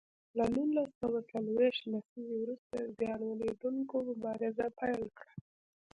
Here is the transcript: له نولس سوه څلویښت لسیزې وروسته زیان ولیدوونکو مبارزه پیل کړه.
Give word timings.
له 0.37 0.45
نولس 0.55 0.89
سوه 1.01 1.19
څلویښت 1.31 1.81
لسیزې 1.91 2.37
وروسته 2.39 2.75
زیان 2.97 3.19
ولیدوونکو 3.29 3.95
مبارزه 4.09 4.65
پیل 4.79 5.03
کړه. 5.17 5.33